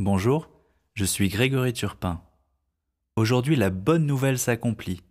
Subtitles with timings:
[0.00, 0.48] Bonjour,
[0.94, 2.22] je suis Grégory Turpin.
[3.16, 5.02] Aujourd'hui, la bonne nouvelle s'accomplit.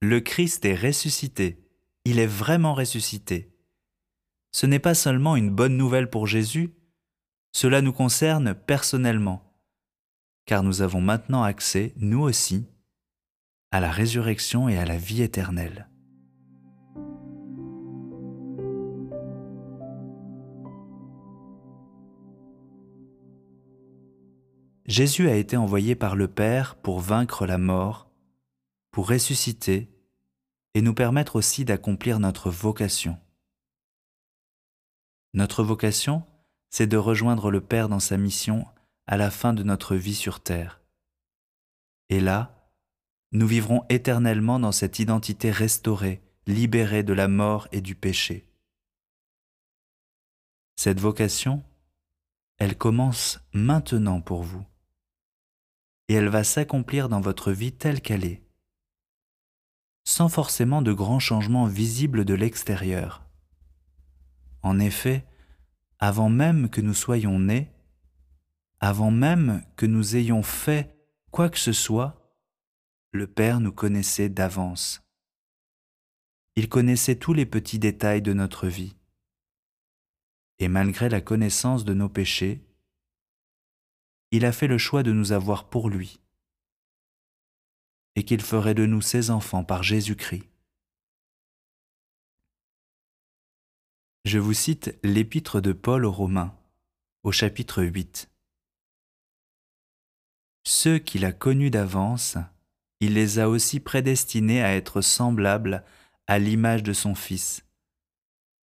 [0.00, 1.64] Le Christ est ressuscité.
[2.04, 3.56] Il est vraiment ressuscité.
[4.50, 6.74] Ce n'est pas seulement une bonne nouvelle pour Jésus,
[7.52, 9.54] cela nous concerne personnellement,
[10.44, 12.66] car nous avons maintenant accès, nous aussi,
[13.70, 15.88] à la résurrection et à la vie éternelle.
[24.92, 28.10] Jésus a été envoyé par le Père pour vaincre la mort,
[28.90, 29.88] pour ressusciter
[30.74, 33.18] et nous permettre aussi d'accomplir notre vocation.
[35.32, 36.24] Notre vocation,
[36.68, 38.66] c'est de rejoindre le Père dans sa mission
[39.06, 40.82] à la fin de notre vie sur terre.
[42.10, 42.68] Et là,
[43.32, 48.46] nous vivrons éternellement dans cette identité restaurée, libérée de la mort et du péché.
[50.76, 51.64] Cette vocation,
[52.58, 54.66] elle commence maintenant pour vous
[56.08, 58.42] et elle va s'accomplir dans votre vie telle qu'elle est,
[60.04, 63.24] sans forcément de grands changements visibles de l'extérieur.
[64.62, 65.24] En effet,
[65.98, 67.70] avant même que nous soyons nés,
[68.80, 70.96] avant même que nous ayons fait
[71.30, 72.36] quoi que ce soit,
[73.12, 75.02] le Père nous connaissait d'avance.
[76.56, 78.96] Il connaissait tous les petits détails de notre vie.
[80.58, 82.64] Et malgré la connaissance de nos péchés,
[84.32, 86.18] il a fait le choix de nous avoir pour lui
[88.16, 90.48] et qu'il ferait de nous ses enfants par Jésus-Christ.
[94.24, 96.56] Je vous cite l'épître de Paul aux Romains,
[97.22, 98.30] au chapitre 8.
[100.64, 102.38] Ceux qu'il a connus d'avance,
[103.00, 105.84] il les a aussi prédestinés à être semblables
[106.26, 107.66] à l'image de son Fils,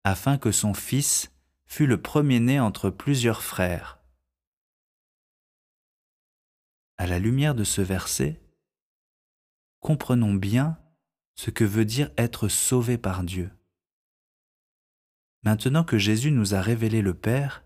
[0.04, 1.30] afin que son Fils
[1.66, 4.01] fût le premier-né entre plusieurs frères.
[7.02, 8.40] À la lumière de ce verset,
[9.80, 10.78] comprenons bien
[11.34, 13.50] ce que veut dire être sauvé par Dieu.
[15.42, 17.64] Maintenant que Jésus nous a révélé le Père,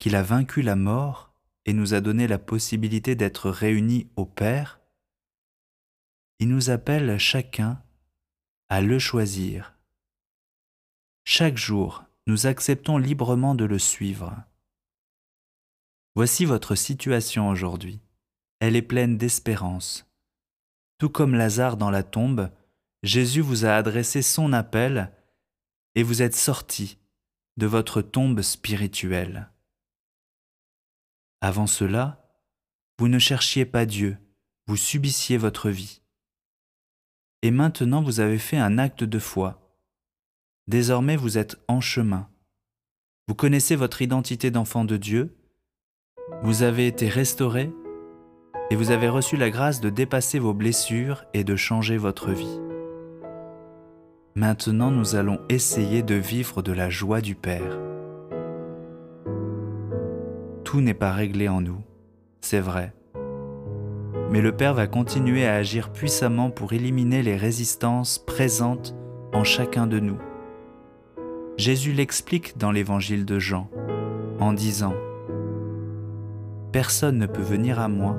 [0.00, 1.32] qu'il a vaincu la mort
[1.66, 4.80] et nous a donné la possibilité d'être réunis au Père,
[6.40, 7.80] il nous appelle chacun
[8.68, 9.76] à le choisir.
[11.22, 14.34] Chaque jour, nous acceptons librement de le suivre.
[16.16, 18.00] Voici votre situation aujourd'hui.
[18.60, 20.06] Elle est pleine d'espérance.
[20.98, 22.50] Tout comme Lazare dans la tombe,
[23.02, 25.12] Jésus vous a adressé son appel
[25.94, 26.98] et vous êtes sorti
[27.56, 29.50] de votre tombe spirituelle.
[31.40, 32.22] Avant cela,
[32.98, 34.18] vous ne cherchiez pas Dieu,
[34.66, 36.02] vous subissiez votre vie.
[37.42, 39.74] Et maintenant vous avez fait un acte de foi.
[40.68, 42.30] Désormais vous êtes en chemin.
[43.26, 45.36] Vous connaissez votre identité d'enfant de Dieu
[46.42, 47.70] vous avez été restauré
[48.70, 52.60] et vous avez reçu la grâce de dépasser vos blessures et de changer votre vie.
[54.36, 57.78] Maintenant, nous allons essayer de vivre de la joie du Père.
[60.62, 61.82] Tout n'est pas réglé en nous,
[62.40, 62.94] c'est vrai.
[64.30, 68.94] Mais le Père va continuer à agir puissamment pour éliminer les résistances présentes
[69.32, 70.18] en chacun de nous.
[71.56, 73.68] Jésus l'explique dans l'évangile de Jean
[74.38, 74.94] en disant
[76.70, 78.16] Personne ne peut venir à moi,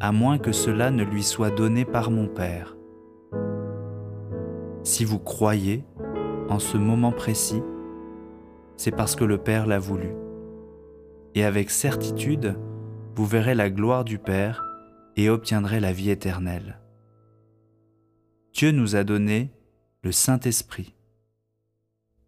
[0.00, 2.76] à moins que cela ne lui soit donné par mon Père.
[4.82, 5.84] Si vous croyez
[6.48, 7.62] en ce moment précis,
[8.76, 10.14] c'est parce que le Père l'a voulu.
[11.34, 12.56] Et avec certitude,
[13.14, 14.64] vous verrez la gloire du Père
[15.16, 16.78] et obtiendrez la vie éternelle.
[18.54, 19.50] Dieu nous a donné
[20.02, 20.94] le Saint-Esprit.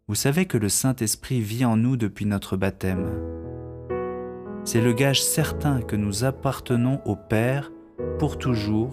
[0.09, 3.40] Vous savez que le Saint-Esprit vit en nous depuis notre baptême
[4.65, 7.73] c'est le gage certain que nous appartenons au Père
[8.19, 8.93] pour toujours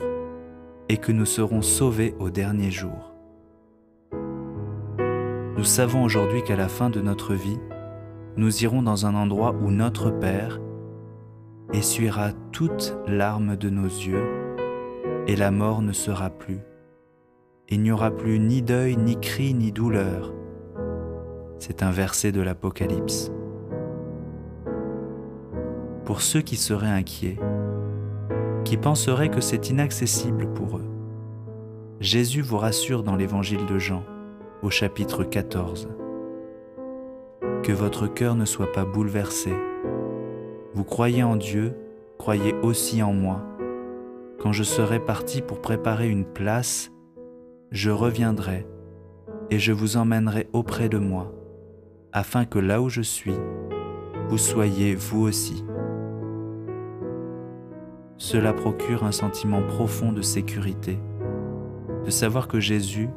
[0.90, 3.14] et que nous serons sauvés au dernier jour.
[5.58, 7.60] Nous savons aujourd'hui qu'à la fin de notre vie,
[8.38, 10.60] nous irons dans un endroit où notre Père
[11.74, 14.24] essuiera toute larme de nos yeux
[15.28, 16.60] et la mort ne sera plus.
[17.70, 20.34] Il n'y aura plus ni deuil, ni cri, ni douleur.
[21.60, 23.32] C'est un verset de l'Apocalypse
[26.08, 27.38] pour ceux qui seraient inquiets,
[28.64, 30.86] qui penseraient que c'est inaccessible pour eux.
[32.00, 34.04] Jésus vous rassure dans l'évangile de Jean,
[34.64, 35.90] au chapitre 14.
[37.62, 39.52] Que votre cœur ne soit pas bouleversé.
[40.74, 41.76] Vous croyez en Dieu,
[42.18, 43.46] croyez aussi en moi.
[44.40, 46.90] Quand je serai parti pour préparer une place,
[47.72, 48.66] je reviendrai
[49.50, 51.34] et je vous emmènerai auprès de moi,
[52.14, 53.36] afin que là où je suis,
[54.30, 55.66] vous soyez vous aussi.
[58.18, 61.00] Cela procure un sentiment profond de sécurité,
[62.06, 63.10] de savoir que Jésus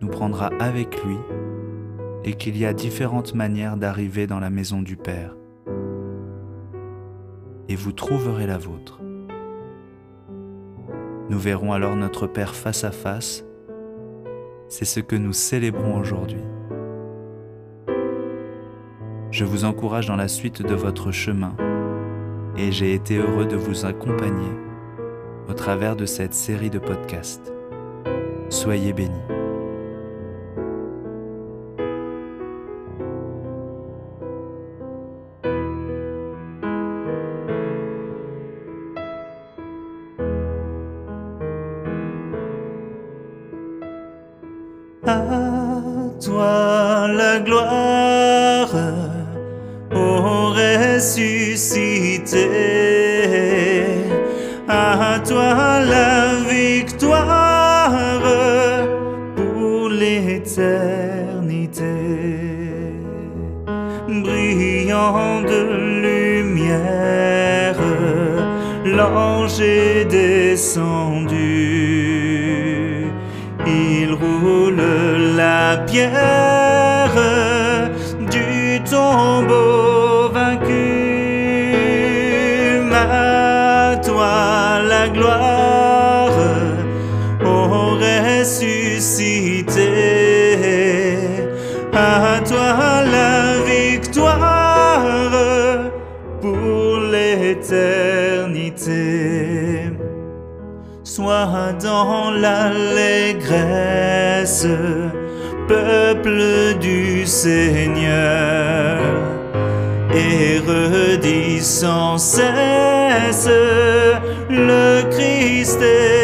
[0.00, 1.16] nous prendra avec lui
[2.24, 5.36] et qu'il y a différentes manières d'arriver dans la maison du Père.
[7.68, 9.00] Et vous trouverez la vôtre.
[11.30, 13.44] Nous verrons alors notre Père face à face.
[14.68, 16.42] C'est ce que nous célébrons aujourd'hui.
[19.30, 21.56] Je vous encourage dans la suite de votre chemin
[22.56, 24.52] et j'ai été heureux de vous accompagner
[25.48, 27.52] au travers de cette série de podcasts.
[28.48, 29.10] Soyez bénis.
[45.06, 45.20] À
[46.24, 48.13] toi la gloire,
[52.24, 52.48] ressuscité.
[54.68, 57.90] À toi la victoire
[59.36, 60.54] pour l'éternité.
[64.08, 65.62] Brillant de
[66.02, 67.80] lumière,
[68.84, 71.74] l'ange est descendu
[73.66, 74.82] il roule
[75.36, 76.53] la pierre
[101.16, 103.46] Sois dans l'allégresse,
[105.68, 108.98] peuple du Seigneur,
[110.12, 113.48] et redis sans cesse,
[114.50, 116.23] le Christ est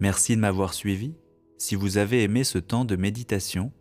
[0.00, 1.14] Merci de m'avoir suivi.
[1.56, 3.72] Si vous avez aimé ce temps de méditation,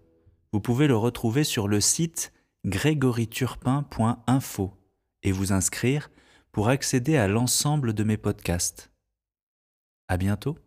[0.54, 2.32] vous pouvez le retrouver sur le site
[2.66, 4.72] grégoryturpin.info
[5.24, 6.10] et vous inscrire
[6.52, 8.90] pour accéder à l'ensemble de mes podcasts.
[10.08, 10.58] À bientôt.